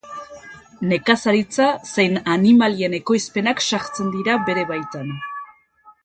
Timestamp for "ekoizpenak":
3.01-3.61